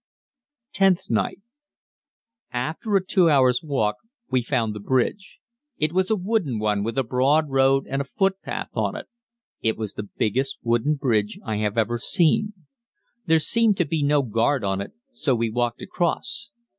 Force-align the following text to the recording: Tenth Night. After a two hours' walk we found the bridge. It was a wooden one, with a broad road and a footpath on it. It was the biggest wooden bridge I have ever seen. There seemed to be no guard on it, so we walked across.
Tenth 0.73 1.11
Night. 1.11 1.41
After 2.51 2.95
a 2.95 3.05
two 3.05 3.29
hours' 3.29 3.61
walk 3.61 3.97
we 4.31 4.41
found 4.41 4.73
the 4.73 4.79
bridge. 4.79 5.37
It 5.77 5.93
was 5.93 6.09
a 6.09 6.15
wooden 6.15 6.57
one, 6.57 6.81
with 6.83 6.97
a 6.97 7.03
broad 7.03 7.51
road 7.51 7.85
and 7.85 8.01
a 8.01 8.05
footpath 8.17 8.69
on 8.73 8.95
it. 8.95 9.05
It 9.61 9.77
was 9.77 9.93
the 9.93 10.09
biggest 10.17 10.57
wooden 10.63 10.95
bridge 10.95 11.37
I 11.45 11.57
have 11.57 11.77
ever 11.77 11.99
seen. 11.99 12.53
There 13.27 13.37
seemed 13.37 13.77
to 13.77 13.85
be 13.85 14.01
no 14.01 14.23
guard 14.23 14.63
on 14.63 14.81
it, 14.81 14.93
so 15.11 15.35
we 15.35 15.51
walked 15.51 15.83
across. 15.83 16.51